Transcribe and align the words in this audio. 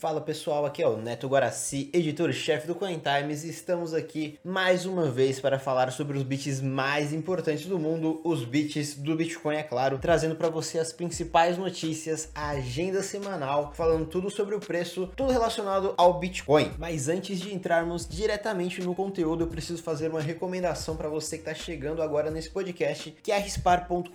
Fala 0.00 0.22
pessoal, 0.22 0.64
aqui 0.64 0.82
é 0.82 0.88
o 0.88 0.96
Neto 0.96 1.28
Guaraci, 1.28 1.90
editor-chefe 1.92 2.66
do 2.66 2.74
Coin 2.74 2.98
Times, 2.98 3.44
e 3.44 3.50
estamos 3.50 3.92
aqui 3.92 4.38
mais 4.42 4.86
uma 4.86 5.10
vez 5.10 5.38
para 5.38 5.58
falar 5.58 5.92
sobre 5.92 6.16
os 6.16 6.22
bits 6.22 6.62
mais 6.62 7.12
importantes 7.12 7.66
do 7.66 7.78
mundo, 7.78 8.18
os 8.24 8.42
bits 8.42 8.94
do 8.94 9.14
Bitcoin, 9.14 9.56
é 9.56 9.62
claro, 9.62 9.98
trazendo 9.98 10.36
para 10.36 10.48
você 10.48 10.78
as 10.78 10.90
principais 10.90 11.58
notícias, 11.58 12.30
a 12.34 12.48
agenda 12.48 13.02
semanal, 13.02 13.74
falando 13.74 14.06
tudo 14.06 14.30
sobre 14.30 14.54
o 14.54 14.58
preço, 14.58 15.06
tudo 15.14 15.32
relacionado 15.32 15.92
ao 15.98 16.18
Bitcoin. 16.18 16.72
Mas 16.78 17.06
antes 17.06 17.38
de 17.38 17.54
entrarmos 17.54 18.08
diretamente 18.08 18.80
no 18.80 18.94
conteúdo, 18.94 19.44
eu 19.44 19.48
preciso 19.48 19.82
fazer 19.82 20.08
uma 20.08 20.22
recomendação 20.22 20.96
para 20.96 21.10
você 21.10 21.36
que 21.36 21.42
está 21.42 21.52
chegando 21.52 22.00
agora 22.00 22.30
nesse 22.30 22.48
podcast, 22.48 23.14
que 23.22 23.30
é 23.30 23.38
rispar.com.br. 23.38 24.10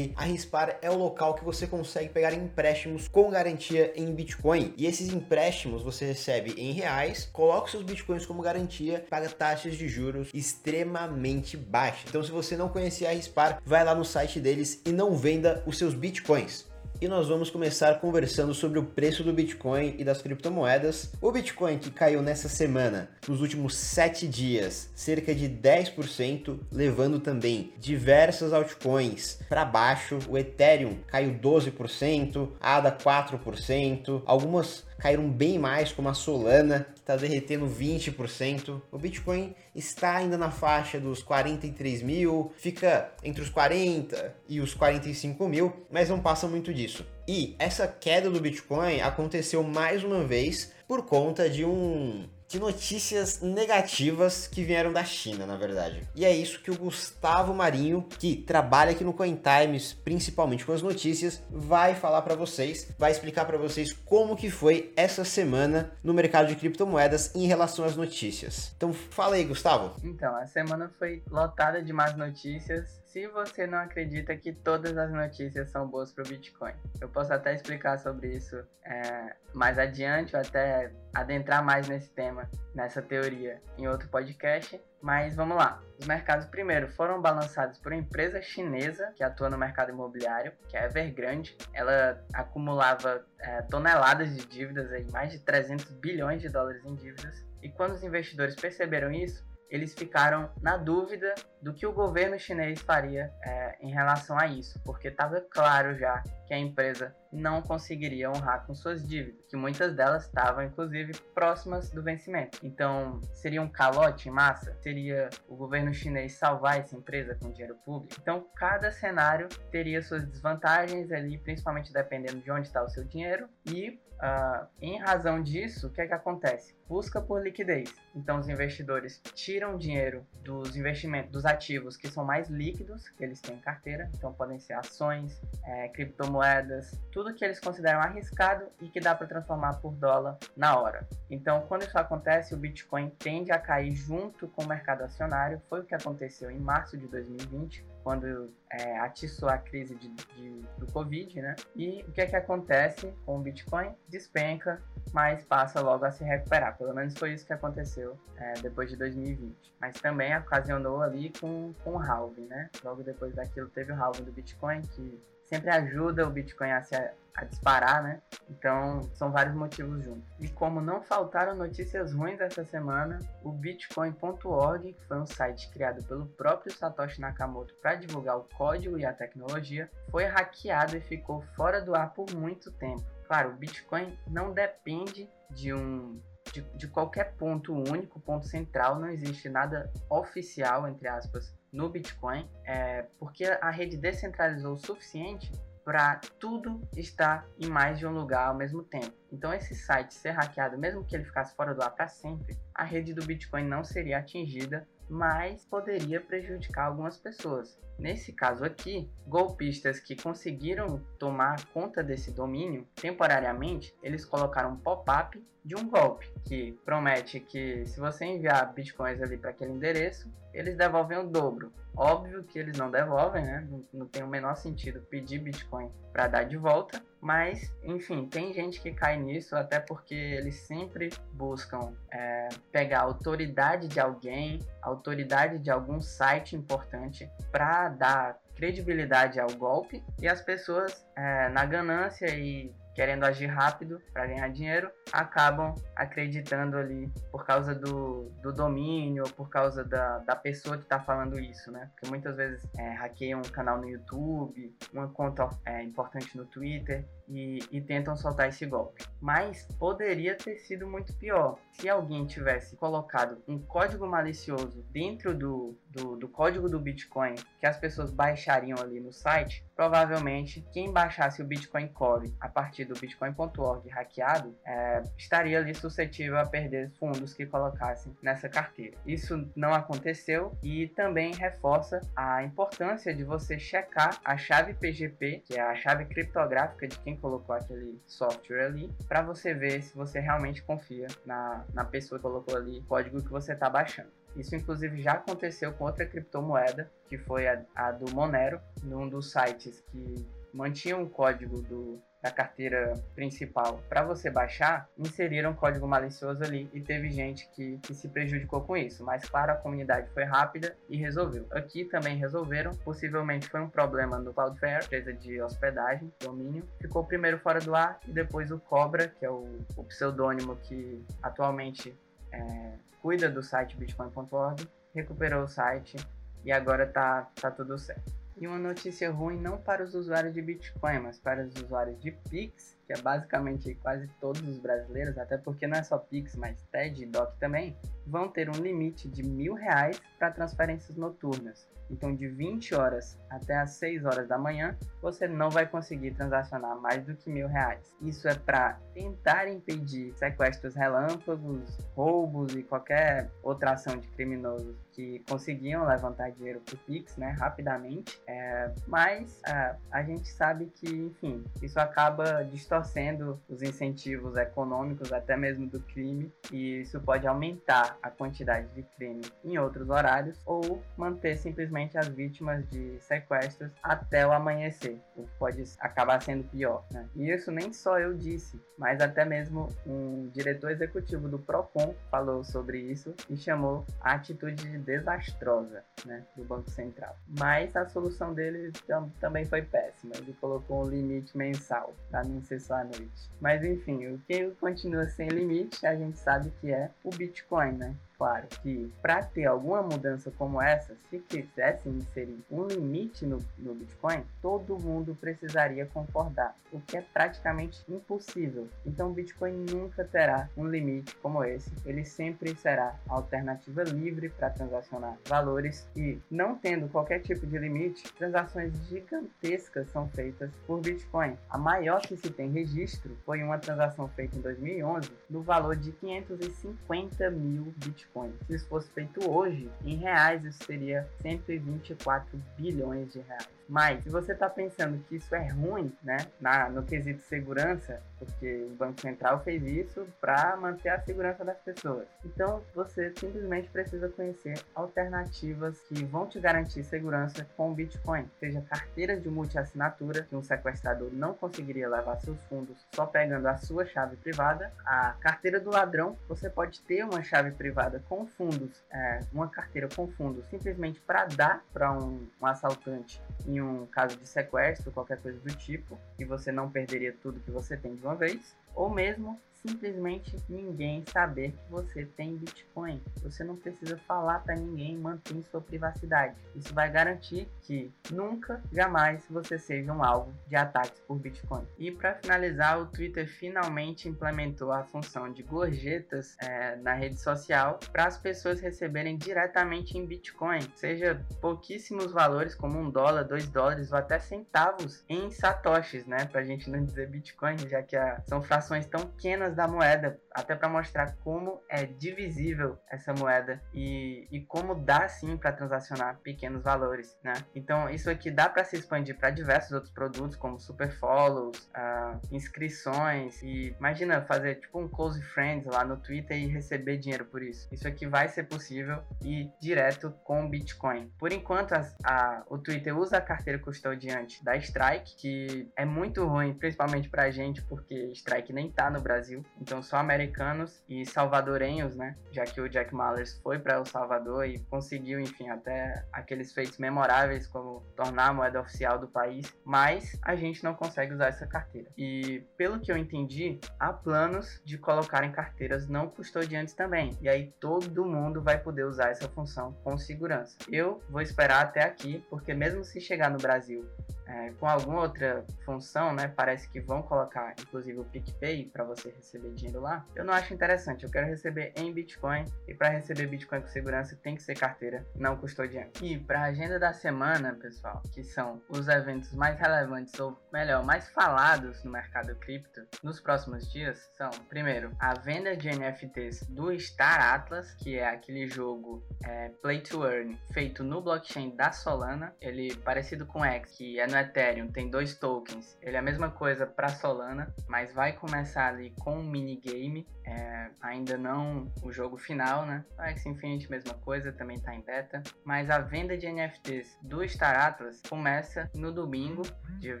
A 0.16 0.24
Rispar 0.24 0.78
é 0.80 0.90
o 0.90 0.96
local 0.96 1.34
que 1.34 1.44
você 1.44 1.66
consegue 1.66 2.08
pegar 2.08 2.32
empréstimos 2.32 3.08
com 3.08 3.28
garantia 3.28 3.92
em 3.94 4.10
Bitcoin. 4.14 4.72
E 4.78 4.86
esse 4.86 5.01
esses 5.02 5.12
empréstimos 5.12 5.82
você 5.82 6.04
recebe 6.04 6.54
em 6.56 6.72
reais, 6.72 7.28
coloca 7.32 7.70
seus 7.70 7.82
bitcoins 7.82 8.24
como 8.24 8.42
garantia, 8.42 9.04
paga 9.10 9.28
taxas 9.28 9.74
de 9.74 9.88
juros 9.88 10.28
extremamente 10.32 11.56
baixas. 11.56 12.04
Então, 12.08 12.22
se 12.22 12.30
você 12.30 12.56
não 12.56 12.68
conhecia 12.68 13.08
a 13.08 13.12
Rispar, 13.12 13.60
vai 13.64 13.84
lá 13.84 13.94
no 13.94 14.04
site 14.04 14.38
deles 14.38 14.80
e 14.86 14.92
não 14.92 15.16
venda 15.16 15.62
os 15.66 15.76
seus 15.76 15.94
bitcoins 15.94 16.72
e 17.02 17.08
nós 17.08 17.26
vamos 17.26 17.50
começar 17.50 17.98
conversando 17.98 18.54
sobre 18.54 18.78
o 18.78 18.84
preço 18.84 19.24
do 19.24 19.32
Bitcoin 19.32 19.96
e 19.98 20.04
das 20.04 20.22
criptomoedas. 20.22 21.10
O 21.20 21.32
Bitcoin 21.32 21.76
que 21.76 21.90
caiu 21.90 22.22
nessa 22.22 22.48
semana, 22.48 23.10
nos 23.26 23.40
últimos 23.40 23.74
7 23.74 24.28
dias, 24.28 24.88
cerca 24.94 25.34
de 25.34 25.48
10%, 25.48 26.60
levando 26.70 27.18
também 27.18 27.72
diversas 27.76 28.52
altcoins 28.52 29.40
para 29.48 29.64
baixo. 29.64 30.20
O 30.28 30.38
Ethereum 30.38 30.98
caiu 31.08 31.34
12%, 31.34 32.50
ADA 32.60 32.92
4%, 32.92 34.22
algumas 34.24 34.84
caíram 35.02 35.28
bem 35.28 35.58
mais, 35.58 35.90
como 35.90 36.08
a 36.08 36.14
Solana, 36.14 36.86
que 36.94 37.00
está 37.00 37.16
derretendo 37.16 37.66
20%. 37.66 38.80
O 38.92 38.96
Bitcoin 38.96 39.52
está 39.74 40.14
ainda 40.14 40.38
na 40.38 40.48
faixa 40.48 41.00
dos 41.00 41.20
43 41.24 42.02
mil, 42.02 42.52
fica 42.56 43.12
entre 43.24 43.42
os 43.42 43.48
40 43.48 44.32
e 44.48 44.60
os 44.60 44.74
45 44.74 45.48
mil, 45.48 45.72
mas 45.90 46.08
não 46.08 46.20
passa 46.20 46.46
muito 46.46 46.72
disso. 46.72 47.04
E 47.26 47.56
essa 47.58 47.88
queda 47.88 48.30
do 48.30 48.40
Bitcoin 48.40 49.00
aconteceu 49.00 49.64
mais 49.64 50.04
uma 50.04 50.22
vez 50.22 50.70
por 50.86 51.04
conta 51.04 51.50
de 51.50 51.64
um 51.64 52.28
de 52.52 52.60
notícias 52.60 53.40
negativas 53.40 54.46
que 54.46 54.62
vieram 54.62 54.92
da 54.92 55.02
China, 55.02 55.46
na 55.46 55.56
verdade. 55.56 56.06
E 56.14 56.22
é 56.22 56.30
isso 56.30 56.60
que 56.60 56.70
o 56.70 56.76
Gustavo 56.76 57.54
Marinho, 57.54 58.06
que 58.18 58.36
trabalha 58.36 58.90
aqui 58.90 59.02
no 59.02 59.14
Coin 59.14 59.34
Times, 59.36 59.94
principalmente 59.94 60.66
com 60.66 60.72
as 60.72 60.82
notícias, 60.82 61.42
vai 61.50 61.94
falar 61.94 62.20
para 62.20 62.34
vocês, 62.34 62.94
vai 62.98 63.10
explicar 63.10 63.46
para 63.46 63.56
vocês 63.56 63.94
como 64.04 64.36
que 64.36 64.50
foi 64.50 64.92
essa 64.94 65.24
semana 65.24 65.92
no 66.04 66.12
mercado 66.12 66.48
de 66.48 66.56
criptomoedas 66.56 67.34
em 67.34 67.46
relação 67.46 67.86
às 67.86 67.96
notícias. 67.96 68.74
Então 68.76 68.92
fala 68.92 69.36
aí, 69.36 69.44
Gustavo. 69.44 69.96
Então, 70.04 70.36
a 70.36 70.46
semana 70.46 70.92
foi 70.98 71.22
lotada 71.30 71.82
de 71.82 71.92
más 71.92 72.14
notícias 72.14 73.01
se 73.12 73.26
você 73.26 73.66
não 73.66 73.76
acredita 73.76 74.34
que 74.34 74.54
todas 74.54 74.96
as 74.96 75.12
notícias 75.12 75.70
são 75.70 75.86
boas 75.86 76.10
para 76.10 76.24
o 76.24 76.28
Bitcoin. 76.28 76.72
Eu 76.98 77.10
posso 77.10 77.30
até 77.30 77.54
explicar 77.54 77.98
sobre 77.98 78.34
isso 78.34 78.56
é, 78.82 79.36
mais 79.52 79.78
adiante, 79.78 80.34
ou 80.34 80.40
até 80.40 80.90
adentrar 81.14 81.62
mais 81.62 81.86
nesse 81.86 82.10
tema, 82.10 82.48
nessa 82.74 83.02
teoria, 83.02 83.60
em 83.76 83.86
outro 83.86 84.08
podcast. 84.08 84.80
Mas 85.02 85.36
vamos 85.36 85.58
lá. 85.58 85.82
Os 86.00 86.06
mercados, 86.06 86.46
primeiro, 86.46 86.88
foram 86.88 87.20
balançados 87.20 87.78
por 87.78 87.92
uma 87.92 88.00
empresa 88.00 88.40
chinesa 88.40 89.12
que 89.14 89.22
atua 89.22 89.50
no 89.50 89.58
mercado 89.58 89.90
imobiliário, 89.90 90.52
que 90.66 90.74
é 90.74 90.80
a 90.80 90.86
Evergrande. 90.86 91.54
Ela 91.74 92.24
acumulava 92.32 93.26
é, 93.40 93.60
toneladas 93.62 94.34
de 94.34 94.46
dívidas, 94.46 94.90
aí, 94.90 95.06
mais 95.10 95.30
de 95.32 95.38
300 95.40 95.90
bilhões 95.98 96.40
de 96.40 96.48
dólares 96.48 96.82
em 96.86 96.94
dívidas. 96.94 97.44
E 97.62 97.68
quando 97.68 97.92
os 97.92 98.02
investidores 98.02 98.56
perceberam 98.56 99.12
isso, 99.12 99.44
eles 99.72 99.94
ficaram 99.94 100.50
na 100.60 100.76
dúvida 100.76 101.34
do 101.62 101.72
que 101.72 101.86
o 101.86 101.92
governo 101.94 102.38
chinês 102.38 102.78
faria 102.82 103.32
é, 103.42 103.78
em 103.80 103.90
relação 103.90 104.38
a 104.38 104.46
isso, 104.46 104.78
porque 104.84 105.08
estava 105.08 105.40
claro 105.40 105.96
já 105.96 106.22
que 106.46 106.52
a 106.52 106.58
empresa 106.58 107.16
não 107.32 107.62
conseguiria 107.62 108.30
honrar 108.30 108.66
com 108.66 108.74
suas 108.74 109.08
dívidas, 109.08 109.46
que 109.48 109.56
muitas 109.56 109.96
delas 109.96 110.26
estavam 110.26 110.62
inclusive 110.62 111.14
próximas 111.34 111.90
do 111.90 112.02
vencimento. 112.02 112.58
Então, 112.62 113.18
seria 113.32 113.62
um 113.62 113.68
calote 113.68 114.28
em 114.28 114.32
massa? 114.32 114.76
Seria 114.82 115.30
o 115.48 115.56
governo 115.56 115.94
chinês 115.94 116.34
salvar 116.34 116.78
essa 116.78 116.94
empresa 116.94 117.34
com 117.34 117.50
dinheiro 117.50 117.76
público? 117.82 118.14
Então, 118.20 118.46
cada 118.54 118.90
cenário 118.90 119.48
teria 119.70 120.02
suas 120.02 120.26
desvantagens 120.26 121.10
ali, 121.10 121.38
principalmente 121.38 121.90
dependendo 121.90 122.42
de 122.42 122.50
onde 122.50 122.66
está 122.66 122.84
o 122.84 122.90
seu 122.90 123.04
dinheiro 123.04 123.48
e 123.64 123.98
Uh, 124.22 124.68
em 124.80 125.00
razão 125.00 125.42
disso, 125.42 125.88
o 125.88 125.90
que 125.90 126.00
é 126.00 126.06
que 126.06 126.14
acontece? 126.14 126.76
Busca 126.88 127.20
por 127.20 127.42
liquidez. 127.42 127.92
Então, 128.14 128.38
os 128.38 128.48
investidores 128.48 129.20
tiram 129.34 129.76
dinheiro 129.76 130.26
dos 130.42 130.76
investimentos, 130.76 131.30
dos 131.30 131.44
ativos 131.44 131.96
que 131.96 132.08
são 132.08 132.24
mais 132.24 132.48
líquidos 132.48 133.08
que 133.08 133.24
eles 133.24 133.40
têm 133.40 133.56
em 133.56 133.60
carteira. 133.60 134.10
Então, 134.14 134.32
podem 134.32 134.58
ser 134.58 134.74
ações, 134.74 135.40
é, 135.64 135.88
criptomoedas, 135.88 137.00
tudo 137.10 137.34
que 137.34 137.44
eles 137.44 137.58
consideram 137.58 138.00
arriscado 138.00 138.66
e 138.80 138.88
que 138.88 139.00
dá 139.00 139.14
para 139.14 139.26
transformar 139.26 139.74
por 139.74 139.92
dólar 139.94 140.38
na 140.56 140.78
hora. 140.78 141.06
Então, 141.30 141.62
quando 141.62 141.82
isso 141.82 141.98
acontece, 141.98 142.54
o 142.54 142.56
Bitcoin 142.56 143.10
tende 143.18 143.52
a 143.52 143.58
cair 143.58 143.92
junto 143.92 144.48
com 144.48 144.62
o 144.62 144.68
mercado 144.68 145.02
acionário. 145.02 145.60
Foi 145.68 145.80
o 145.80 145.84
que 145.84 145.94
aconteceu 145.94 146.50
em 146.50 146.58
março 146.58 146.98
de 146.98 147.06
2020, 147.06 147.86
quando 148.02 148.52
é, 148.70 148.98
atiçou 148.98 149.48
a 149.48 149.56
crise 149.58 149.94
de, 149.94 150.08
de, 150.08 150.50
do 150.78 150.86
Covid, 150.92 151.40
né? 151.40 151.56
E 151.74 152.04
o 152.08 152.12
que 152.12 152.20
é 152.20 152.26
que 152.26 152.36
acontece 152.36 153.12
com 153.24 153.38
o 153.38 153.40
Bitcoin? 153.40 153.94
Despenca, 154.08 154.82
mas 155.12 155.44
passa 155.44 155.80
logo 155.80 156.04
a 156.04 156.10
se 156.10 156.24
recuperar. 156.24 156.76
Pelo 156.76 156.94
menos 156.94 157.14
foi 157.16 157.32
isso 157.32 157.46
que 157.46 157.52
aconteceu 157.52 158.18
é, 158.36 158.54
depois 158.54 158.90
de 158.90 158.96
2020. 158.96 159.54
Mas 159.80 160.00
também 160.00 160.36
ocasionou 160.36 161.02
ali 161.02 161.32
com, 161.40 161.72
com 161.82 161.92
o 161.92 162.02
halving, 162.02 162.46
né? 162.46 162.70
Logo 162.84 163.02
depois 163.02 163.34
daquilo 163.34 163.68
teve 163.68 163.92
o 163.92 163.96
halving 163.96 164.24
do 164.24 164.32
Bitcoin, 164.32 164.82
que 164.82 165.20
sempre 165.44 165.70
ajuda 165.70 166.26
o 166.26 166.30
Bitcoin 166.30 166.70
a 166.70 166.82
se 166.82 166.94
a 167.34 167.44
disparar, 167.44 168.02
né? 168.02 168.20
Então, 168.50 169.08
são 169.14 169.30
vários 169.30 169.54
motivos 169.54 170.04
juntos. 170.04 170.22
E 170.38 170.48
como 170.48 170.80
não 170.80 171.00
faltaram 171.02 171.54
notícias 171.54 172.12
ruins 172.12 172.40
essa 172.40 172.64
semana, 172.64 173.18
o 173.42 173.50
Bitcoin.org, 173.50 174.92
que 174.92 175.04
foi 175.06 175.18
um 175.18 175.26
site 175.26 175.70
criado 175.70 176.04
pelo 176.04 176.26
próprio 176.26 176.72
Satoshi 176.72 177.20
Nakamoto 177.20 177.74
para 177.80 177.94
divulgar 177.94 178.36
o 178.36 178.46
código 178.56 178.98
e 178.98 179.04
a 179.04 179.12
tecnologia, 179.12 179.90
foi 180.10 180.24
hackeado 180.24 180.96
e 180.96 181.00
ficou 181.00 181.40
fora 181.56 181.80
do 181.80 181.94
ar 181.94 182.12
por 182.12 182.30
muito 182.34 182.70
tempo. 182.72 183.04
Claro, 183.32 183.52
o 183.52 183.56
Bitcoin 183.56 184.14
não 184.26 184.52
depende 184.52 185.26
de 185.48 185.72
um 185.72 186.20
de, 186.52 186.60
de 186.76 186.86
qualquer 186.86 187.34
ponto 187.36 187.72
único, 187.72 188.20
ponto 188.20 188.46
central, 188.46 189.00
não 189.00 189.08
existe 189.08 189.48
nada 189.48 189.90
oficial, 190.10 190.86
entre 190.86 191.08
aspas, 191.08 191.50
no 191.72 191.88
Bitcoin, 191.88 192.46
é, 192.66 193.06
porque 193.18 193.46
a 193.46 193.70
rede 193.70 193.96
descentralizou 193.96 194.74
o 194.74 194.78
suficiente 194.78 195.50
para 195.82 196.20
tudo 196.38 196.86
estar 196.94 197.48
em 197.58 197.70
mais 197.70 197.98
de 197.98 198.06
um 198.06 198.12
lugar 198.12 198.48
ao 198.48 198.54
mesmo 198.54 198.82
tempo. 198.82 199.14
Então, 199.32 199.50
esse 199.54 199.74
site 199.74 200.12
ser 200.12 200.32
hackeado, 200.32 200.76
mesmo 200.76 201.02
que 201.02 201.16
ele 201.16 201.24
ficasse 201.24 201.56
fora 201.56 201.74
do 201.74 201.82
ar 201.82 201.90
para 201.90 202.08
sempre, 202.08 202.54
a 202.74 202.84
rede 202.84 203.14
do 203.14 203.24
Bitcoin 203.24 203.64
não 203.64 203.82
seria 203.82 204.18
atingida, 204.18 204.86
mas 205.08 205.64
poderia 205.64 206.20
prejudicar 206.20 206.88
algumas 206.88 207.16
pessoas. 207.16 207.80
Nesse 208.02 208.32
caso 208.32 208.64
aqui, 208.64 209.08
golpistas 209.28 210.00
que 210.00 210.16
conseguiram 210.16 211.00
tomar 211.20 211.64
conta 211.66 212.02
desse 212.02 212.32
domínio 212.32 212.84
temporariamente, 212.96 213.94
eles 214.02 214.24
colocaram 214.24 214.72
um 214.72 214.76
pop-up 214.76 215.40
de 215.64 215.76
um 215.76 215.88
golpe 215.88 216.28
que 216.44 216.72
promete 216.84 217.38
que 217.38 217.86
se 217.86 218.00
você 218.00 218.24
enviar 218.24 218.72
bitcoins 218.72 219.22
ali 219.22 219.36
para 219.36 219.50
aquele 219.50 219.70
endereço, 219.70 220.28
eles 220.52 220.76
devolvem 220.76 221.18
o 221.18 221.28
dobro. 221.28 221.72
Óbvio 221.96 222.42
que 222.44 222.58
eles 222.58 222.76
não 222.76 222.90
devolvem, 222.90 223.44
né? 223.44 223.66
Não, 223.70 223.84
não 223.92 224.06
tem 224.06 224.22
o 224.22 224.26
menor 224.26 224.56
sentido 224.56 225.00
pedir 225.02 225.38
bitcoin 225.38 225.90
para 226.12 226.26
dar 226.26 226.44
de 226.44 226.56
volta, 226.56 227.02
mas 227.20 227.72
enfim, 227.84 228.26
tem 228.26 228.52
gente 228.52 228.80
que 228.80 228.92
cai 228.92 229.16
nisso 229.16 229.54
até 229.54 229.78
porque 229.78 230.14
eles 230.14 230.56
sempre 230.56 231.10
buscam 231.32 231.92
é, 232.10 232.48
pegar 232.70 233.00
a 233.00 233.04
autoridade 233.04 233.88
de 233.88 234.00
alguém, 234.00 234.58
a 234.82 234.88
autoridade 234.88 235.58
de 235.58 235.70
algum 235.70 236.00
site 236.00 236.56
importante 236.56 237.30
para 237.50 237.88
dar 237.92 238.38
credibilidade 238.54 239.40
ao 239.40 239.48
golpe 239.50 240.04
e 240.20 240.28
as 240.28 240.40
pessoas 240.40 241.06
é, 241.16 241.48
na 241.48 241.64
ganância 241.64 242.26
e 242.28 242.72
querendo 242.94 243.24
agir 243.24 243.46
rápido 243.46 244.00
para 244.12 244.26
ganhar 244.26 244.48
dinheiro, 244.48 244.90
acabam 245.12 245.74
acreditando 245.96 246.76
ali 246.76 247.10
por 247.30 247.44
causa 247.44 247.74
do, 247.74 248.30
do 248.42 248.52
domínio, 248.52 249.24
por 249.34 249.48
causa 249.48 249.84
da, 249.84 250.18
da 250.18 250.36
pessoa 250.36 250.76
que 250.76 250.82
está 250.82 251.00
falando 251.00 251.38
isso, 251.38 251.70
né? 251.70 251.90
Porque 251.92 252.08
muitas 252.08 252.36
vezes 252.36 252.62
é, 252.78 252.90
hackeiam 252.94 253.40
um 253.40 253.50
canal 253.50 253.78
no 253.78 253.88
YouTube, 253.88 254.74
uma 254.92 255.08
conta 255.08 255.48
é, 255.64 255.82
importante 255.82 256.36
no 256.36 256.44
Twitter, 256.44 257.06
e, 257.28 257.60
e, 257.70 257.80
tentam 257.80 258.14
soltar 258.14 258.48
esse 258.48 258.66
golpe. 258.66 259.04
Mas 259.20 259.66
poderia 259.78 260.34
ter 260.34 260.56
sido 260.58 260.86
muito 260.86 261.14
pior. 261.14 261.58
Se 261.72 261.88
alguém 261.88 262.26
tivesse 262.26 262.76
colocado 262.76 263.42
um 263.48 263.58
código 263.58 264.06
malicioso 264.06 264.84
dentro 264.90 265.34
do, 265.34 265.74
do, 265.92 266.16
do, 266.16 266.28
código 266.28 266.68
do 266.68 266.78
Bitcoin 266.78 267.34
que 267.60 267.66
as 267.66 267.78
pessoas 267.78 268.10
baixariam 268.10 268.78
ali 268.78 269.00
no 269.00 269.12
site, 269.12 269.64
provavelmente 269.76 270.64
quem 270.72 270.92
baixasse 270.92 271.42
o 271.42 271.44
Bitcoin 271.44 271.88
Core 271.88 272.34
a 272.40 272.48
partir 272.48 272.84
do 272.84 272.98
bitcoin.org 272.98 273.88
hackeado 273.88 274.56
é, 274.64 275.02
estaria 275.16 275.58
ali 275.58 275.74
suscetível 275.74 276.38
a 276.38 276.46
perder 276.46 276.90
fundos 276.98 277.34
que 277.34 277.46
colocassem 277.46 278.16
nessa 278.22 278.48
carteira. 278.48 278.96
Isso 279.06 279.50
não 279.54 279.74
aconteceu 279.74 280.56
e 280.62 280.88
também 280.88 281.34
reforça 281.34 282.00
a 282.16 282.42
importância 282.42 283.14
de 283.14 283.24
você 283.24 283.58
checar 283.58 284.20
a 284.24 284.36
chave 284.36 284.74
PGP, 284.74 285.42
que 285.44 285.54
é 285.54 285.60
a 285.60 285.74
chave 285.74 286.04
criptográfica 286.06 286.88
de 286.88 286.98
quem 287.00 287.16
colocou 287.16 287.54
aquele 287.54 288.00
software 288.06 288.66
ali, 288.66 288.90
para 289.08 289.22
você 289.22 289.54
ver 289.54 289.82
se 289.82 289.94
você 289.96 290.20
realmente 290.20 290.62
confia 290.62 291.06
na, 291.26 291.64
na 291.72 291.84
pessoa 291.84 292.18
que 292.18 292.22
colocou 292.22 292.56
ali 292.56 292.78
o 292.78 292.84
código 292.84 293.22
que 293.22 293.30
você 293.30 293.52
está 293.52 293.68
baixando. 293.68 294.21
Isso, 294.36 294.54
inclusive, 294.56 295.02
já 295.02 295.12
aconteceu 295.12 295.72
com 295.72 295.84
outra 295.84 296.06
criptomoeda, 296.06 296.90
que 297.08 297.18
foi 297.18 297.46
a, 297.46 297.62
a 297.74 297.92
do 297.92 298.14
Monero, 298.14 298.60
num 298.82 299.08
dos 299.08 299.30
sites 299.30 299.80
que 299.90 300.26
mantinham 300.52 301.02
o 301.02 301.08
código 301.08 301.62
do, 301.62 302.00
da 302.22 302.30
carteira 302.30 302.94
principal 303.14 303.82
para 303.88 304.04
você 304.04 304.30
baixar, 304.30 304.88
inseriram 304.96 305.54
código 305.54 305.88
malicioso 305.88 306.44
ali 306.44 306.70
e 306.72 306.80
teve 306.80 307.10
gente 307.10 307.48
que, 307.50 307.78
que 307.78 307.94
se 307.94 308.08
prejudicou 308.08 308.60
com 308.60 308.76
isso. 308.76 309.04
Mas, 309.04 309.28
claro, 309.28 309.52
a 309.52 309.56
comunidade 309.56 310.08
foi 310.14 310.22
rápida 310.22 310.76
e 310.88 310.96
resolveu. 310.96 311.46
Aqui 311.50 311.84
também 311.84 312.16
resolveram, 312.16 312.70
possivelmente 312.76 313.48
foi 313.48 313.60
um 313.60 313.68
problema 313.68 314.18
no 314.18 314.32
Cloudflare, 314.32 314.84
empresa 314.84 315.12
de 315.12 315.42
hospedagem, 315.42 316.12
domínio. 316.20 316.68
Ficou 316.80 317.04
primeiro 317.04 317.38
fora 317.38 317.58
do 317.58 317.74
ar 317.74 317.98
e 318.06 318.12
depois 318.12 318.52
o 318.52 318.58
Cobra, 318.60 319.08
que 319.08 319.26
é 319.26 319.30
o, 319.30 319.58
o 319.76 319.84
pseudônimo 319.84 320.56
que 320.56 321.04
atualmente 321.22 321.96
é, 322.32 322.72
cuida 323.00 323.28
do 323.28 323.42
site 323.42 323.76
bitcoin.org, 323.76 324.68
recuperou 324.94 325.44
o 325.44 325.48
site 325.48 325.96
e 326.44 326.52
agora 326.52 326.86
tá, 326.86 327.28
tá 327.40 327.50
tudo 327.50 327.78
certo. 327.78 328.12
E 328.36 328.46
uma 328.46 328.58
notícia 328.58 329.10
ruim 329.10 329.38
não 329.38 329.58
para 329.58 329.84
os 329.84 329.94
usuários 329.94 330.32
de 330.34 330.40
Bitcoin, 330.40 331.00
mas 331.00 331.18
para 331.18 331.44
os 331.44 331.54
usuários 331.54 332.00
de 332.00 332.10
Pix, 332.10 332.76
que 332.86 332.92
é 332.92 333.00
basicamente 333.00 333.74
quase 333.76 334.08
todos 334.20 334.42
os 334.42 334.58
brasileiros, 334.58 335.18
até 335.18 335.36
porque 335.36 335.66
não 335.66 335.76
é 335.76 335.82
só 335.82 335.98
Pix, 335.98 336.34
mas 336.34 336.62
TED 336.72 337.02
e 337.02 337.06
DOC 337.06 337.36
também, 337.38 337.76
vão 338.06 338.28
ter 338.28 338.48
um 338.48 338.60
limite 338.60 339.08
de 339.08 339.22
mil 339.22 339.54
reais 339.54 340.00
para 340.18 340.30
transferências 340.30 340.96
noturnas. 340.96 341.68
Então, 341.92 342.14
de 342.14 342.26
20 342.26 342.74
horas 342.74 343.18
até 343.28 343.54
as 343.56 343.72
6 343.72 344.04
horas 344.06 344.26
da 344.26 344.38
manhã, 344.38 344.76
você 345.00 345.28
não 345.28 345.50
vai 345.50 345.66
conseguir 345.66 346.12
transacionar 346.12 346.80
mais 346.80 347.04
do 347.04 347.14
que 347.14 347.28
mil 347.28 347.46
reais. 347.46 347.94
Isso 348.00 348.26
é 348.26 348.34
para 348.34 348.78
tentar 348.94 349.48
impedir 349.48 350.12
sequestros 350.14 350.74
relâmpagos, 350.74 351.78
roubos 351.94 352.54
e 352.54 352.62
qualquer 352.62 353.30
outra 353.42 353.72
ação 353.72 353.98
de 353.98 354.08
criminosos 354.08 354.74
que 354.92 355.22
conseguiam 355.28 355.86
levantar 355.86 356.30
dinheiro 356.30 356.60
para 356.60 356.74
o 356.74 356.78
Pix, 356.78 357.16
né, 357.16 357.30
rapidamente. 357.38 358.20
É, 358.26 358.72
mas 358.86 359.40
é, 359.46 359.76
a 359.90 360.02
gente 360.02 360.28
sabe 360.28 360.66
que, 360.66 360.88
enfim, 360.88 361.44
isso 361.62 361.78
acaba 361.78 362.42
distorcendo 362.44 363.40
os 363.48 363.62
incentivos 363.62 364.36
econômicos, 364.36 365.12
até 365.12 365.36
mesmo 365.36 365.66
do 365.66 365.80
crime, 365.80 366.32
e 366.52 366.80
isso 366.82 367.00
pode 367.00 367.26
aumentar 367.26 367.91
a 368.02 368.10
quantidade 368.10 368.68
de 368.74 368.82
crime 368.82 369.22
em 369.44 369.58
outros 369.58 369.88
horários 369.88 370.38
ou 370.46 370.82
manter 370.96 371.36
simplesmente 371.36 371.98
as 371.98 372.08
vítimas 372.08 372.68
de 372.68 372.98
sequestros 373.00 373.70
até 373.82 374.26
o 374.26 374.32
amanhecer, 374.32 375.00
o 375.16 375.24
que 375.24 375.30
pode 375.38 375.62
acabar 375.78 376.20
sendo 376.22 376.44
pior. 376.44 376.84
Né? 376.90 377.08
E 377.16 377.30
isso 377.30 377.50
nem 377.50 377.72
só 377.72 377.98
eu 377.98 378.14
disse, 378.14 378.60
mas 378.78 379.00
até 379.00 379.24
mesmo 379.24 379.68
um 379.86 380.28
diretor 380.32 380.70
executivo 380.70 381.28
do 381.28 381.38
Procon 381.38 381.94
falou 382.10 382.44
sobre 382.44 382.78
isso 382.78 383.14
e 383.28 383.36
chamou 383.36 383.84
a 384.00 384.12
atitude 384.12 384.78
desastrosa 384.78 385.84
né, 386.04 386.24
do 386.36 386.44
Banco 386.44 386.70
Central. 386.70 387.16
Mas 387.38 387.74
a 387.76 387.86
solução 387.86 388.34
dele 388.34 388.72
também 389.20 389.44
foi 389.44 389.62
péssima. 389.62 390.14
Ele 390.16 390.34
colocou 390.40 390.84
um 390.84 390.88
limite 390.88 391.36
mensal 391.36 391.94
para 392.10 392.24
não 392.24 392.42
ser 392.42 392.60
só 392.60 392.74
à 392.74 392.84
noite. 392.84 393.30
Mas 393.40 393.64
enfim, 393.64 394.06
o 394.06 394.18
que 394.18 394.50
continua 394.60 395.06
sem 395.06 395.28
limite, 395.28 395.86
a 395.86 395.94
gente 395.94 396.18
sabe 396.18 396.52
que 396.60 396.72
é 396.72 396.90
o 397.02 397.10
Bitcoin, 397.10 397.72
né? 397.72 397.81
Claro 398.22 398.46
que 398.62 398.88
para 399.02 399.20
ter 399.24 399.46
alguma 399.46 399.82
mudança 399.82 400.30
como 400.38 400.62
essa, 400.62 400.94
se 401.10 401.18
quisessem 401.18 401.92
inserir 401.92 402.38
um 402.48 402.64
limite 402.68 403.26
no, 403.26 403.38
no 403.58 403.74
Bitcoin, 403.74 404.22
todo 404.40 404.78
mundo 404.78 405.18
precisaria 405.20 405.86
concordar, 405.86 406.54
o 406.72 406.80
que 406.80 406.98
é 406.98 407.00
praticamente 407.00 407.82
impossível. 407.88 408.68
Então 408.86 409.10
o 409.10 409.12
Bitcoin 409.12 409.66
nunca 409.68 410.04
terá 410.04 410.48
um 410.56 410.68
limite 410.68 411.16
como 411.16 411.42
esse, 411.42 411.72
ele 411.84 412.04
sempre 412.04 412.54
será 412.54 412.94
a 413.08 413.14
alternativa 413.14 413.82
livre 413.82 414.28
para 414.28 414.50
transacionar 414.50 415.18
valores 415.26 415.84
e 415.96 416.16
não 416.30 416.54
tendo 416.54 416.88
qualquer 416.88 417.22
tipo 417.22 417.44
de 417.44 417.58
limite, 417.58 418.04
transações 418.12 418.72
gigantescas 418.86 419.90
são 419.90 420.08
feitas 420.10 420.48
por 420.64 420.80
Bitcoin. 420.80 421.36
A 421.50 421.58
maior 421.58 422.00
que 422.02 422.16
se 422.16 422.30
tem 422.30 422.48
registro 422.50 423.16
foi 423.26 423.42
uma 423.42 423.58
transação 423.58 424.06
feita 424.06 424.36
em 424.36 424.40
2011 424.40 425.10
no 425.28 425.42
valor 425.42 425.74
de 425.74 425.90
550 425.90 427.28
mil 427.30 427.74
Bitcoins. 427.78 428.11
Bitcoin. 428.12 428.32
Se 428.46 428.54
isso 428.54 428.66
fosse 428.66 428.90
feito 428.90 429.28
hoje, 429.28 429.70
em 429.84 429.96
reais, 429.96 430.44
isso 430.44 430.64
seria 430.64 431.08
124 431.22 432.40
bilhões 432.58 433.12
de 433.12 433.20
reais. 433.20 433.48
Mas 433.72 434.04
se 434.04 434.10
você 434.10 434.32
está 434.32 434.50
pensando 434.50 435.02
que 435.08 435.16
isso 435.16 435.34
é 435.34 435.48
ruim, 435.48 435.90
né, 436.02 436.18
na, 436.38 436.68
no 436.68 436.82
quesito 436.82 437.22
segurança, 437.22 438.02
porque 438.18 438.66
o 438.70 438.76
Banco 438.76 439.00
Central 439.00 439.42
fez 439.42 439.62
isso 439.62 440.06
para 440.20 440.54
manter 440.58 440.90
a 440.90 441.00
segurança 441.00 441.42
das 441.42 441.58
pessoas. 441.60 442.06
Então 442.22 442.62
você 442.74 443.14
simplesmente 443.16 443.70
precisa 443.70 444.10
conhecer 444.10 444.62
alternativas 444.74 445.80
que 445.88 446.04
vão 446.04 446.26
te 446.26 446.38
garantir 446.38 446.84
segurança 446.84 447.46
com 447.56 447.70
o 447.70 447.74
Bitcoin, 447.74 448.28
seja 448.38 448.60
carteiras 448.60 449.22
de 449.22 449.30
multiassinatura, 449.30 450.22
que 450.22 450.36
um 450.36 450.42
sequestrador 450.42 451.08
não 451.10 451.32
conseguiria 451.32 451.88
levar 451.88 452.20
seus 452.20 452.42
fundos 452.50 452.76
só 452.94 453.06
pegando 453.06 453.46
a 453.46 453.56
sua 453.56 453.86
chave 453.86 454.16
privada, 454.16 454.70
a 454.84 455.12
carteira 455.18 455.58
do 455.58 455.70
ladrão, 455.70 456.14
você 456.28 456.50
pode 456.50 456.82
ter 456.82 457.06
uma 457.06 457.22
chave 457.22 457.52
privada 457.52 458.02
com 458.06 458.26
fundos, 458.26 458.84
é, 458.90 459.20
uma 459.32 459.48
carteira 459.48 459.88
com 459.96 460.06
fundos 460.08 460.44
simplesmente 460.50 461.00
para 461.00 461.24
dar 461.24 461.64
para 461.72 461.90
um, 461.90 462.28
um 462.38 462.44
assaltante 462.46 463.18
em 463.46 463.61
um 463.62 463.86
caso 463.86 464.16
de 464.16 464.26
sequestro, 464.26 464.92
qualquer 464.92 465.20
coisa 465.20 465.38
do 465.38 465.54
tipo, 465.54 465.98
e 466.18 466.24
você 466.24 466.50
não 466.50 466.70
perderia 466.70 467.14
tudo 467.22 467.40
que 467.40 467.50
você 467.50 467.76
tem 467.76 467.94
de 467.94 468.02
uma 468.02 468.14
vez, 468.14 468.56
ou 468.74 468.90
mesmo 468.90 469.40
simplesmente 469.66 470.36
ninguém 470.48 471.04
saber 471.06 471.52
que 471.52 471.70
você 471.70 472.04
tem 472.04 472.36
Bitcoin. 472.36 473.00
Você 473.22 473.44
não 473.44 473.56
precisa 473.56 473.96
falar 474.08 474.40
para 474.40 474.56
ninguém, 474.56 474.96
mantém 474.98 475.42
sua 475.42 475.60
privacidade. 475.60 476.34
Isso 476.54 476.74
vai 476.74 476.90
garantir 476.90 477.48
que 477.62 477.92
nunca, 478.10 478.60
jamais 478.72 479.24
você 479.30 479.58
seja 479.58 479.92
um 479.92 480.02
alvo 480.02 480.32
de 480.48 480.56
ataques 480.56 481.00
por 481.06 481.18
Bitcoin. 481.18 481.66
E 481.78 481.90
para 481.90 482.14
finalizar, 482.14 482.80
o 482.80 482.86
Twitter 482.86 483.28
finalmente 483.28 484.08
implementou 484.08 484.72
a 484.72 484.84
função 484.84 485.32
de 485.32 485.42
gorjetas 485.42 486.36
é, 486.40 486.76
na 486.76 486.94
rede 486.94 487.18
social 487.18 487.78
para 487.92 488.06
as 488.06 488.18
pessoas 488.18 488.60
receberem 488.60 489.16
diretamente 489.16 489.96
em 489.96 490.06
Bitcoin, 490.06 490.60
seja 490.74 491.20
pouquíssimos 491.40 492.12
valores, 492.12 492.54
como 492.54 492.78
um 492.78 492.90
dólar, 492.90 493.22
dois 493.22 493.48
dólares 493.48 493.92
ou 493.92 493.98
até 493.98 494.18
centavos 494.18 495.04
em 495.08 495.30
satoshis, 495.30 496.06
né? 496.06 496.24
Para 496.26 496.40
a 496.40 496.44
gente 496.44 496.68
não 496.70 496.84
dizer 496.84 497.08
Bitcoin, 497.08 497.58
já 497.68 497.82
que 497.82 497.96
a, 497.96 498.20
são 498.22 498.42
frações 498.42 498.86
tão 498.86 499.06
pequenas 499.06 499.51
da 499.54 499.68
moeda, 499.68 500.20
até 500.32 500.54
para 500.54 500.68
mostrar 500.68 501.16
como 501.22 501.60
é 501.68 501.84
divisível 501.84 502.78
essa 502.90 503.12
moeda 503.12 503.62
e, 503.72 504.26
e 504.30 504.40
como 504.40 504.74
dá 504.74 505.08
sim 505.08 505.36
para 505.36 505.52
transacionar 505.52 506.18
pequenos 506.18 506.62
valores, 506.62 507.18
né? 507.22 507.34
Então 507.54 507.88
isso 507.90 508.10
aqui 508.10 508.30
dá 508.30 508.48
para 508.48 508.64
se 508.64 508.76
expandir 508.76 509.16
para 509.16 509.30
diversos 509.30 509.72
outros 509.72 509.92
produtos 509.92 510.36
como 510.36 510.58
super 510.58 510.90
follows, 510.98 511.58
uh, 511.76 512.18
inscrições 512.30 513.42
e 513.42 513.74
imagina 513.78 514.22
fazer 514.22 514.56
tipo 514.56 514.80
um 514.80 514.88
close 514.88 515.22
friends 515.22 515.66
lá 515.66 515.84
no 515.84 515.96
Twitter 515.96 516.36
e 516.36 516.46
receber 516.46 516.96
dinheiro 516.98 517.24
por 517.24 517.42
isso. 517.42 517.68
Isso 517.72 517.86
aqui 517.86 518.06
vai 518.06 518.28
ser 518.28 518.44
possível 518.44 519.02
e 519.22 519.50
direto 519.60 520.12
com 520.24 520.48
Bitcoin. 520.48 521.10
Por 521.18 521.32
enquanto 521.32 521.72
as, 521.72 521.96
a, 522.04 522.44
o 522.48 522.58
Twitter 522.58 522.96
usa 522.96 523.18
a 523.18 523.20
carteira 523.20 523.58
custodiante 523.58 524.44
da 524.44 524.56
Strike, 524.56 525.16
que 525.16 525.70
é 525.76 525.84
muito 525.84 526.24
ruim, 526.26 526.54
principalmente 526.54 527.08
para 527.08 527.24
a 527.24 527.30
gente, 527.30 527.62
porque 527.62 528.12
Strike 528.12 528.52
nem 528.52 528.70
tá 528.70 528.90
no 528.90 529.00
Brasil. 529.00 529.41
Então 529.60 529.82
só 529.82 529.96
americanos 529.96 530.82
e 530.88 531.04
salvadorenhos, 531.06 531.94
né? 531.94 532.16
Já 532.30 532.44
que 532.44 532.60
o 532.60 532.68
Jack 532.68 532.94
Mallers 532.94 533.38
foi 533.42 533.58
para 533.58 533.74
El 533.74 533.84
Salvador 533.84 534.46
e 534.46 534.58
conseguiu, 534.64 535.20
enfim, 535.20 535.48
até 535.48 536.04
aqueles 536.12 536.52
feitos 536.52 536.78
memoráveis 536.78 537.46
como 537.46 537.80
tornar 537.96 538.28
a 538.28 538.32
moeda 538.32 538.60
oficial 538.60 538.98
do 538.98 539.08
país, 539.08 539.52
mas 539.64 540.18
a 540.22 540.34
gente 540.34 540.62
não 540.64 540.74
consegue 540.74 541.14
usar 541.14 541.26
essa 541.26 541.46
carteira. 541.46 541.88
E 541.96 542.42
pelo 542.56 542.80
que 542.80 542.90
eu 542.90 542.96
entendi, 542.96 543.60
há 543.78 543.92
planos 543.92 544.60
de 544.64 544.78
colocar 544.78 545.24
em 545.24 545.32
carteiras 545.32 545.88
não 545.88 546.08
custodiantes 546.08 546.74
também. 546.74 547.16
E 547.20 547.28
aí 547.28 547.52
todo 547.60 548.04
mundo 548.04 548.42
vai 548.42 548.58
poder 548.58 548.84
usar 548.84 549.10
essa 549.10 549.28
função 549.28 549.72
com 549.84 549.96
segurança. 549.96 550.56
Eu 550.70 551.00
vou 551.08 551.20
esperar 551.20 551.62
até 551.62 551.82
aqui, 551.82 552.24
porque 552.28 552.54
mesmo 552.54 552.84
se 552.84 553.00
chegar 553.00 553.30
no 553.30 553.38
Brasil 553.38 553.86
é, 554.26 554.50
com 554.58 554.66
alguma 554.66 555.02
outra 555.02 555.44
função, 555.64 556.14
né? 556.14 556.28
Parece 556.28 556.68
que 556.68 556.80
vão 556.80 557.02
colocar, 557.02 557.54
inclusive, 557.60 557.98
o 557.98 558.04
PicPay 558.04 558.66
para 558.66 558.84
você 558.84 559.10
receber 559.10 559.50
dinheiro 559.52 559.80
lá. 559.80 560.04
Eu 560.14 560.24
não 560.24 560.32
acho 560.32 560.54
interessante. 560.54 561.04
Eu 561.04 561.10
quero 561.10 561.26
receber 561.26 561.72
em 561.76 561.92
Bitcoin 561.92 562.44
e 562.66 562.74
para 562.74 562.88
receber 562.88 563.26
Bitcoin 563.26 563.60
com 563.60 563.68
segurança 563.68 564.18
tem 564.22 564.36
que 564.36 564.42
ser 564.42 564.54
carteira 564.54 565.04
não 565.14 565.36
custodiante. 565.36 566.04
E 566.04 566.18
para 566.18 566.40
a 566.40 566.44
agenda 566.44 566.78
da 566.78 566.92
semana, 566.92 567.54
pessoal, 567.54 568.02
que 568.12 568.22
são 568.22 568.60
os 568.68 568.88
eventos 568.88 569.32
mais 569.32 569.58
relevantes 569.58 570.18
ou 570.18 570.38
melhor, 570.52 570.84
mais 570.84 571.08
falados 571.10 571.82
no 571.84 571.90
mercado 571.90 572.34
cripto 572.36 572.82
nos 573.02 573.20
próximos 573.20 573.70
dias 573.70 574.10
são, 574.16 574.30
primeiro, 574.48 574.92
a 574.98 575.14
venda 575.14 575.56
de 575.56 575.68
NFTs 575.68 576.42
do 576.48 576.78
Star 576.78 577.34
Atlas, 577.34 577.74
que 577.74 577.98
é 577.98 578.08
aquele 578.08 578.46
jogo 578.46 579.02
é, 579.24 579.48
Play 579.60 579.80
to 579.80 580.04
Earn 580.04 580.38
feito 580.52 580.82
no 580.84 581.00
blockchain 581.00 581.54
da 581.56 581.72
Solana. 581.72 582.34
Ele 582.40 582.74
parecido 582.76 583.26
com 583.26 583.44
X, 583.44 583.72
que 583.72 583.98
é 583.98 584.06
no 584.12 584.18
Ethereum, 584.18 584.68
tem 584.68 584.90
dois 584.90 585.16
tokens. 585.16 585.76
Ele 585.80 585.96
é 585.96 585.98
a 585.98 586.02
mesma 586.02 586.30
coisa 586.30 586.66
para 586.66 586.88
Solana, 586.88 587.52
mas 587.66 587.92
vai 587.92 588.12
começar 588.12 588.68
ali 588.68 588.90
com 589.00 589.18
um 589.18 589.24
minigame. 589.24 590.06
É, 590.24 590.70
ainda 590.80 591.16
não 591.16 591.72
o 591.82 591.90
jogo 591.90 592.16
final, 592.16 592.64
né? 592.64 592.84
O 592.96 593.02
X 593.02 593.26
Infinity, 593.26 593.70
mesma 593.70 593.94
coisa, 593.94 594.30
também 594.30 594.56
está 594.56 594.74
em 594.74 594.80
beta. 594.80 595.22
Mas 595.44 595.68
a 595.70 595.78
venda 595.78 596.16
de 596.16 596.30
NFTs 596.30 596.96
do 597.02 597.26
Star 597.28 597.58
Atlas 597.58 598.00
começa 598.08 598.70
no 598.74 598.92
domingo, 598.92 599.42
dia, 599.80 600.00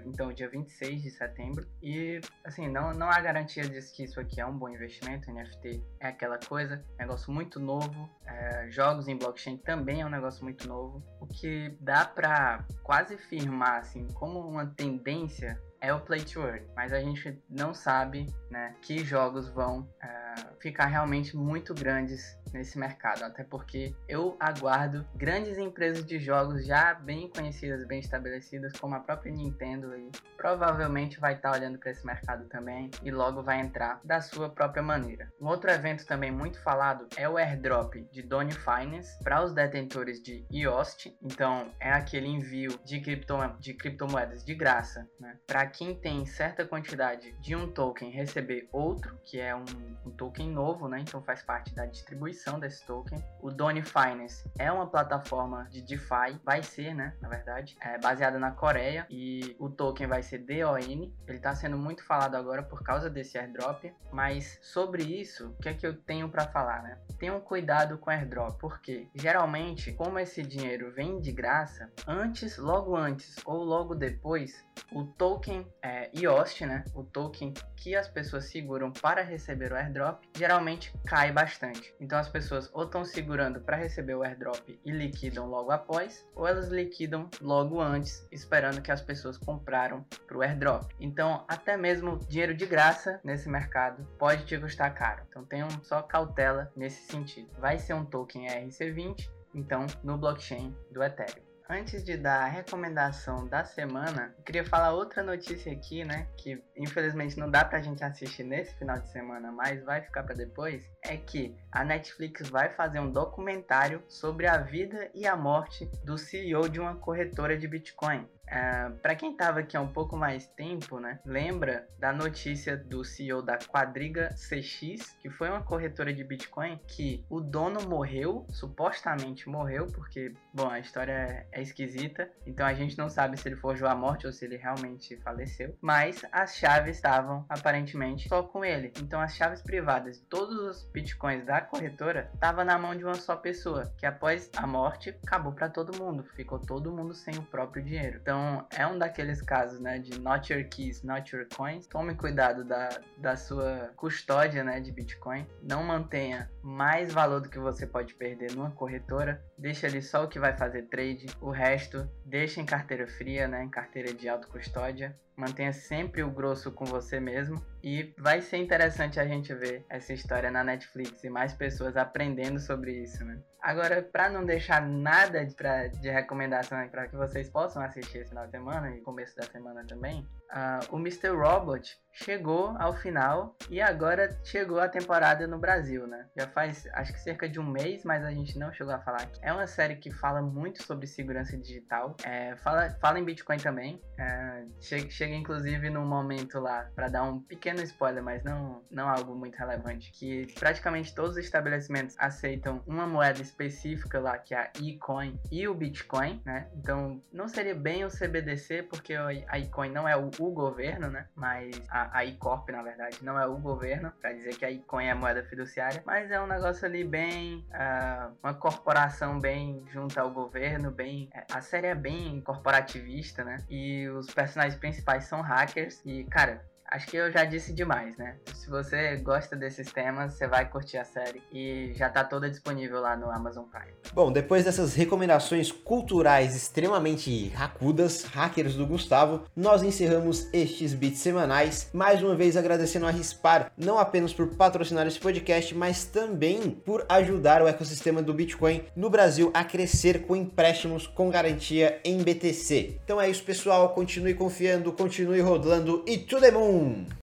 então 0.06 0.32
dia 0.32 0.48
26 0.48 1.02
de 1.02 1.10
setembro. 1.10 1.66
E 1.82 2.20
assim, 2.44 2.68
não, 2.68 2.92
não 2.92 3.08
há 3.08 3.20
garantia 3.20 3.64
de 3.64 3.80
que 3.92 4.04
isso 4.04 4.20
aqui 4.20 4.40
é 4.40 4.46
um 4.46 4.56
bom 4.56 4.68
investimento. 4.68 5.32
NFT 5.32 5.82
é 5.98 6.08
aquela 6.08 6.38
coisa, 6.38 6.84
negócio 6.98 7.32
muito 7.32 7.58
novo. 7.58 8.08
É, 8.26 8.70
jogos 8.70 9.08
em 9.08 9.16
blockchain 9.16 9.56
também 9.56 10.02
é 10.02 10.06
um 10.06 10.10
negócio 10.10 10.44
muito 10.44 10.68
novo. 10.68 11.02
O 11.20 11.26
que 11.26 11.76
dá 11.80 12.04
para 12.04 12.64
quase 12.82 13.16
firmar 13.16 13.80
assim 13.80 14.01
como 14.14 14.40
uma 14.40 14.66
tendência 14.66 15.60
é 15.82 15.92
o 15.92 16.00
Play 16.00 16.24
to 16.24 16.40
Earn, 16.40 16.64
mas 16.76 16.92
a 16.92 17.00
gente 17.00 17.42
não 17.50 17.74
sabe 17.74 18.32
né, 18.48 18.74
que 18.80 19.04
jogos 19.04 19.48
vão 19.48 19.80
uh, 19.80 20.60
ficar 20.60 20.86
realmente 20.86 21.36
muito 21.36 21.74
grandes 21.74 22.38
nesse 22.52 22.78
mercado, 22.78 23.24
até 23.24 23.42
porque 23.42 23.94
eu 24.08 24.36
aguardo 24.38 25.06
grandes 25.14 25.58
empresas 25.58 26.04
de 26.04 26.18
jogos 26.18 26.64
já 26.66 26.94
bem 26.94 27.28
conhecidas, 27.28 27.86
bem 27.86 27.98
estabelecidas, 27.98 28.72
como 28.78 28.94
a 28.94 29.00
própria 29.00 29.32
Nintendo 29.32 29.90
provavelmente 30.36 31.18
vai 31.18 31.34
estar 31.34 31.50
tá 31.50 31.56
olhando 31.56 31.78
para 31.78 31.90
esse 31.90 32.04
mercado 32.04 32.44
também 32.48 32.90
e 33.02 33.10
logo 33.10 33.42
vai 33.42 33.60
entrar 33.60 34.00
da 34.04 34.20
sua 34.20 34.50
própria 34.50 34.82
maneira. 34.82 35.28
Um 35.40 35.46
outro 35.46 35.70
evento 35.70 36.06
também 36.06 36.30
muito 36.30 36.60
falado 36.60 37.08
é 37.16 37.28
o 37.28 37.36
airdrop 37.36 37.94
de 38.12 38.22
Doni 38.22 38.52
Finance 38.52 39.18
para 39.22 39.42
os 39.42 39.52
detentores 39.52 40.22
de 40.22 40.44
IOST, 40.52 41.16
então 41.22 41.70
é 41.80 41.90
aquele 41.90 42.28
envio 42.28 42.78
de, 42.84 43.00
cripto, 43.00 43.34
de 43.58 43.74
criptomoedas 43.74 44.44
de 44.44 44.54
graça, 44.54 45.08
né, 45.18 45.38
para 45.46 45.62
quem 45.72 45.94
tem 45.94 46.26
certa 46.26 46.64
quantidade 46.64 47.32
de 47.40 47.56
um 47.56 47.70
token 47.70 48.10
receber 48.10 48.68
outro, 48.70 49.18
que 49.24 49.40
é 49.40 49.54
um, 49.54 49.64
um 50.06 50.10
token 50.10 50.50
novo, 50.50 50.86
né, 50.86 51.00
então 51.00 51.22
faz 51.22 51.42
parte 51.42 51.74
da 51.74 51.86
distribuição 51.86 52.60
desse 52.60 52.84
token. 52.86 53.22
O 53.40 53.50
Doni 53.50 53.82
Finance 53.82 54.48
é 54.58 54.70
uma 54.70 54.86
plataforma 54.86 55.66
de 55.70 55.80
DeFi, 55.80 56.38
vai 56.44 56.62
ser, 56.62 56.94
né, 56.94 57.14
na 57.20 57.28
verdade, 57.28 57.76
é 57.80 57.98
baseada 57.98 58.38
na 58.38 58.50
Coreia 58.50 59.06
e 59.08 59.56
o 59.58 59.70
token 59.70 60.06
vai 60.06 60.22
ser 60.22 60.38
DON. 60.38 60.78
Ele 61.26 61.36
está 61.36 61.54
sendo 61.54 61.78
muito 61.78 62.04
falado 62.04 62.34
agora 62.36 62.62
por 62.62 62.82
causa 62.82 63.08
desse 63.08 63.38
airdrop, 63.38 63.84
mas 64.12 64.58
sobre 64.62 65.02
isso, 65.02 65.50
o 65.50 65.62
que 65.62 65.68
é 65.68 65.74
que 65.74 65.86
eu 65.86 65.96
tenho 65.96 66.28
para 66.28 66.46
falar, 66.48 66.82
né? 66.82 66.98
Tenham 67.18 67.40
cuidado 67.40 67.96
com 67.98 68.10
airdrop, 68.10 68.58
porque 68.58 69.08
geralmente, 69.14 69.92
como 69.92 70.18
esse 70.18 70.42
dinheiro 70.42 70.92
vem 70.92 71.20
de 71.20 71.32
graça, 71.32 71.90
antes, 72.06 72.58
logo 72.58 72.94
antes 72.96 73.36
ou 73.46 73.64
logo 73.64 73.94
depois, 73.94 74.64
o 74.92 75.04
token 75.04 75.61
é, 75.82 76.10
IOST, 76.14 76.66
né, 76.66 76.84
o 76.94 77.02
token 77.02 77.52
que 77.76 77.96
as 77.96 78.08
pessoas 78.08 78.44
seguram 78.46 78.92
para 78.92 79.22
receber 79.22 79.72
o 79.72 79.76
airdrop, 79.76 80.22
geralmente 80.36 80.92
cai 81.06 81.32
bastante. 81.32 81.94
Então 82.00 82.18
as 82.18 82.28
pessoas 82.28 82.70
ou 82.72 82.84
estão 82.84 83.04
segurando 83.04 83.60
para 83.60 83.76
receber 83.76 84.14
o 84.14 84.22
airdrop 84.22 84.78
e 84.84 84.90
liquidam 84.90 85.46
logo 85.46 85.70
após, 85.70 86.26
ou 86.34 86.46
elas 86.46 86.68
liquidam 86.68 87.28
logo 87.40 87.80
antes, 87.80 88.26
esperando 88.30 88.80
que 88.80 88.92
as 88.92 89.02
pessoas 89.02 89.36
compraram 89.36 90.04
para 90.26 90.36
o 90.36 90.42
airdrop. 90.42 90.90
Então, 91.00 91.44
até 91.48 91.76
mesmo 91.76 92.18
dinheiro 92.28 92.54
de 92.54 92.66
graça 92.66 93.20
nesse 93.24 93.48
mercado 93.48 94.06
pode 94.18 94.44
te 94.44 94.58
custar 94.58 94.94
caro. 94.94 95.22
Então, 95.28 95.44
tenham 95.44 95.68
só 95.82 96.02
cautela 96.02 96.70
nesse 96.76 97.10
sentido. 97.10 97.48
Vai 97.58 97.78
ser 97.78 97.94
um 97.94 98.04
token 98.04 98.46
ERC20, 98.46 99.28
então 99.54 99.86
no 100.02 100.16
blockchain 100.16 100.74
do 100.90 101.02
Ethereum. 101.02 101.51
Antes 101.74 102.04
de 102.04 102.18
dar 102.18 102.42
a 102.42 102.48
recomendação 102.48 103.48
da 103.48 103.64
semana, 103.64 104.34
eu 104.36 104.44
queria 104.44 104.62
falar 104.62 104.92
outra 104.92 105.22
notícia 105.22 105.72
aqui, 105.72 106.04
né? 106.04 106.28
Que 106.36 106.62
infelizmente 106.76 107.38
não 107.38 107.50
dá 107.50 107.64
pra 107.64 107.80
gente 107.80 108.04
assistir 108.04 108.42
nesse 108.42 108.74
final 108.74 108.98
de 108.98 109.10
semana, 109.10 109.50
mas 109.50 109.82
vai 109.82 110.02
ficar 110.02 110.22
para 110.22 110.34
depois. 110.34 110.84
É 111.02 111.16
que 111.16 111.56
a 111.72 111.82
Netflix 111.82 112.50
vai 112.50 112.68
fazer 112.74 113.00
um 113.00 113.10
documentário 113.10 114.02
sobre 114.06 114.46
a 114.46 114.58
vida 114.58 115.10
e 115.14 115.26
a 115.26 115.34
morte 115.34 115.86
do 116.04 116.18
CEO 116.18 116.68
de 116.68 116.78
uma 116.78 116.96
corretora 116.96 117.56
de 117.56 117.66
Bitcoin. 117.66 118.28
Uh, 118.52 118.62
é, 118.62 118.90
para 119.02 119.14
quem 119.14 119.32
estava 119.32 119.60
aqui 119.60 119.76
há 119.76 119.80
um 119.80 119.92
pouco 119.92 120.16
mais 120.16 120.46
tempo, 120.46 121.00
né, 121.00 121.18
lembra 121.24 121.88
da 121.98 122.12
notícia 122.12 122.76
do 122.76 123.04
CEO 123.04 123.42
da 123.42 123.58
Quadriga 123.58 124.28
CX, 124.34 125.16
que 125.20 125.30
foi 125.30 125.48
uma 125.48 125.62
corretora 125.62 126.12
de 126.12 126.22
Bitcoin, 126.22 126.78
que 126.86 127.24
o 127.30 127.40
dono 127.40 127.88
morreu, 127.88 128.46
supostamente 128.50 129.48
morreu, 129.48 129.86
porque, 129.88 130.34
bom, 130.52 130.68
a 130.68 130.78
história 130.78 131.12
é, 131.12 131.46
é 131.52 131.62
esquisita, 131.62 132.30
então 132.46 132.66
a 132.66 132.74
gente 132.74 132.96
não 132.98 133.08
sabe 133.08 133.36
se 133.36 133.48
ele 133.48 133.56
forjou 133.56 133.88
a 133.88 133.94
morte 133.94 134.26
ou 134.26 134.32
se 134.32 134.44
ele 134.44 134.56
realmente 134.56 135.16
faleceu, 135.18 135.76
mas 135.80 136.24
as 136.30 136.56
chaves 136.56 136.96
estavam 136.96 137.44
aparentemente 137.48 138.28
só 138.28 138.42
com 138.42 138.64
ele. 138.64 138.92
Então 138.98 139.20
as 139.20 139.34
chaves 139.34 139.62
privadas 139.62 140.18
de 140.18 140.22
todos 140.24 140.58
os 140.58 140.84
Bitcoins 140.92 141.44
da 141.44 141.60
corretora 141.60 142.30
estavam 142.34 142.64
na 142.64 142.78
mão 142.78 142.94
de 142.94 143.04
uma 143.04 143.14
só 143.14 143.36
pessoa, 143.36 143.92
que 143.96 144.06
após 144.06 144.50
a 144.56 144.66
morte 144.66 145.10
acabou 145.24 145.52
para 145.52 145.68
todo 145.68 145.96
mundo, 145.96 146.24
ficou 146.34 146.58
todo 146.58 146.92
mundo 146.92 147.14
sem 147.14 147.36
o 147.36 147.42
próprio 147.42 147.82
dinheiro. 147.82 148.18
Então 148.20 148.41
então, 148.42 148.66
é 148.70 148.86
um 148.86 148.98
daqueles 148.98 149.40
casos, 149.40 149.78
né, 149.80 149.98
de 149.98 150.18
not 150.18 150.52
your 150.52 150.64
keys, 150.64 151.02
not 151.02 151.34
your 151.34 151.46
coins. 151.54 151.86
Tome 151.86 152.14
cuidado 152.14 152.64
da, 152.64 152.88
da 153.16 153.36
sua 153.36 153.92
custódia, 153.96 154.64
né, 154.64 154.80
de 154.80 154.90
Bitcoin. 154.90 155.46
Não 155.62 155.82
mantenha 155.84 156.50
mais 156.60 157.12
valor 157.12 157.40
do 157.40 157.48
que 157.48 157.58
você 157.58 157.86
pode 157.86 158.14
perder 158.14 158.52
numa 158.52 158.70
corretora. 158.72 159.42
Deixa 159.56 159.86
ali 159.86 160.02
só 160.02 160.24
o 160.24 160.28
que 160.28 160.40
vai 160.40 160.56
fazer 160.56 160.82
trade. 160.82 161.26
O 161.40 161.50
resto, 161.50 162.08
deixa 162.24 162.60
em 162.60 162.66
carteira 162.66 163.06
fria, 163.06 163.46
né, 163.46 163.62
em 163.62 163.70
carteira 163.70 164.12
de 164.12 164.28
autocustódia. 164.28 165.16
Mantenha 165.36 165.72
sempre 165.72 166.22
o 166.22 166.30
grosso 166.30 166.70
com 166.72 166.84
você 166.84 167.18
mesmo. 167.18 167.64
E 167.82 168.14
vai 168.18 168.40
ser 168.40 168.58
interessante 168.58 169.18
a 169.18 169.26
gente 169.26 169.52
ver 169.54 169.84
essa 169.88 170.12
história 170.12 170.50
na 170.50 170.62
Netflix 170.62 171.24
e 171.24 171.30
mais 171.30 171.52
pessoas 171.54 171.96
aprendendo 171.96 172.60
sobre 172.60 172.92
isso, 173.02 173.24
né? 173.24 173.40
Agora, 173.60 174.02
para 174.02 174.28
não 174.28 174.44
deixar 174.44 174.86
nada 174.86 175.44
de, 175.44 175.54
pra, 175.54 175.86
de 175.86 176.10
recomendação 176.10 176.86
para 176.88 177.06
que 177.06 177.16
vocês 177.16 177.48
possam 177.48 177.82
assistir 177.82 178.18
esse 178.18 178.30
final 178.30 178.44
de 178.44 178.50
semana 178.50 178.90
e 178.90 179.00
começo 179.00 179.36
da 179.36 179.44
semana 179.44 179.84
também, 179.86 180.26
uh, 180.52 180.94
o 180.94 180.98
Mr. 180.98 181.30
Robot 181.30 182.02
chegou 182.12 182.76
ao 182.78 182.94
final 182.94 183.56
e 183.70 183.80
agora 183.80 184.38
chegou 184.44 184.78
a 184.78 184.88
temporada 184.88 185.46
no 185.46 185.58
Brasil, 185.58 186.06
né? 186.06 186.26
Já 186.36 186.46
faz 186.48 186.86
acho 186.92 187.12
que 187.12 187.20
cerca 187.20 187.48
de 187.48 187.58
um 187.58 187.64
mês, 187.64 188.04
mas 188.04 188.24
a 188.24 188.30
gente 188.30 188.58
não 188.58 188.72
chegou 188.72 188.92
a 188.92 188.98
falar 188.98 189.22
aqui. 189.22 189.38
É 189.42 189.52
uma 189.52 189.66
série 189.66 189.96
que 189.96 190.10
fala 190.10 190.42
muito 190.42 190.82
sobre 190.82 191.06
segurança 191.06 191.56
digital, 191.56 192.16
é, 192.24 192.54
fala, 192.56 192.90
fala 193.00 193.18
em 193.18 193.24
Bitcoin 193.24 193.56
também. 193.56 194.00
É, 194.18 194.64
chega, 194.80 195.10
chega 195.10 195.34
inclusive 195.34 195.88
num 195.88 196.04
momento 196.04 196.60
lá 196.60 196.90
para 196.94 197.08
dar 197.08 197.22
um 197.24 197.40
pequeno 197.40 197.80
spoiler, 197.82 198.22
mas 198.22 198.44
não, 198.44 198.82
não 198.90 199.08
algo 199.08 199.34
muito 199.34 199.56
relevante, 199.56 200.12
que 200.12 200.46
praticamente 200.58 201.14
todos 201.14 201.32
os 201.32 201.44
estabelecimentos 201.44 202.14
aceitam 202.18 202.82
uma 202.86 203.06
moeda 203.06 203.40
específica 203.40 204.20
lá, 204.20 204.38
que 204.38 204.54
é 204.54 204.58
a 204.58 204.70
eCoin 204.80 205.38
e 205.50 205.66
o 205.66 205.74
Bitcoin, 205.74 206.42
né? 206.44 206.68
Então 206.76 207.22
não 207.32 207.48
seria 207.48 207.74
bem 207.74 208.04
o 208.04 208.08
CBDC, 208.08 208.82
porque 208.84 209.14
a 209.14 209.58
eCoin 209.58 209.90
não 209.90 210.06
é 210.06 210.16
o, 210.16 210.30
o 210.48 210.52
governo, 210.52 211.10
né? 211.10 211.26
Mas 211.34 211.80
a 211.88 212.12
a, 212.12 212.24
ICORP, 212.24 212.70
na 212.70 212.82
verdade, 212.82 213.18
não 213.22 213.38
é 213.38 213.46
o 213.46 213.56
governo, 213.56 214.12
para 214.20 214.32
dizer 214.32 214.56
que 214.56 214.64
a 214.64 214.70
ICOIN 214.70 215.06
é 215.06 215.10
a 215.10 215.14
moeda 215.14 215.42
fiduciária, 215.44 216.02
mas 216.04 216.30
é 216.30 216.40
um 216.40 216.46
negócio 216.46 216.86
ali 216.86 217.04
bem. 217.04 217.66
Uh, 217.70 218.32
uma 218.42 218.54
corporação 218.54 219.38
bem 219.38 219.84
junto 219.90 220.18
ao 220.18 220.30
governo, 220.30 220.90
bem. 220.90 221.28
É, 221.32 221.44
a 221.52 221.60
série 221.60 221.88
é 221.88 221.94
bem 221.94 222.40
corporativista, 222.40 223.44
né? 223.44 223.58
E 223.68 224.08
os 224.08 224.26
personagens 224.32 224.78
principais 224.78 225.24
são 225.24 225.40
hackers, 225.40 226.02
e, 226.04 226.24
cara, 226.24 226.64
acho 226.92 227.06
que 227.06 227.16
eu 227.16 227.30
já 227.32 227.44
disse 227.44 227.72
demais, 227.72 228.16
né? 228.16 228.36
Se 228.54 228.68
você 228.68 229.16
gosta 229.16 229.56
desses 229.56 229.90
temas, 229.90 230.34
você 230.34 230.46
vai 230.46 230.68
curtir 230.68 230.98
a 230.98 231.04
série 231.04 231.42
e 231.52 231.92
já 231.96 232.08
tá 232.08 232.22
toda 232.22 232.48
disponível 232.48 233.00
lá 233.00 233.16
no 233.16 233.30
Amazon 233.30 233.64
Prime. 233.64 233.92
Bom, 234.12 234.30
depois 234.30 234.64
dessas 234.64 234.94
recomendações 234.94 235.72
culturais 235.72 236.54
extremamente 236.54 237.48
racudas, 237.48 238.24
hackers 238.24 238.74
do 238.74 238.86
Gustavo, 238.86 239.44
nós 239.56 239.82
encerramos 239.82 240.48
estes 240.52 240.92
bits 240.92 241.20
semanais. 241.20 241.90
Mais 241.92 242.22
uma 242.22 242.34
vez 242.34 242.56
agradecendo 242.56 243.06
a 243.06 243.10
Rispar, 243.10 243.72
não 243.76 243.98
apenas 243.98 244.34
por 244.34 244.48
patrocinar 244.54 245.06
esse 245.06 245.18
podcast, 245.18 245.74
mas 245.74 246.04
também 246.04 246.70
por 246.70 247.06
ajudar 247.08 247.62
o 247.62 247.68
ecossistema 247.68 248.22
do 248.22 248.34
Bitcoin 248.34 248.84
no 248.94 249.08
Brasil 249.08 249.50
a 249.54 249.64
crescer 249.64 250.26
com 250.26 250.36
empréstimos 250.36 251.06
com 251.06 251.30
garantia 251.30 252.00
em 252.04 252.22
BTC. 252.22 253.00
Então 253.02 253.20
é 253.20 253.30
isso, 253.30 253.42
pessoal. 253.42 253.94
Continue 253.94 254.34
confiando, 254.34 254.92
continue 254.92 255.40
rodando 255.40 256.04
e 256.06 256.18
to 256.18 256.38
the 256.40 256.50
moon! 256.82 257.12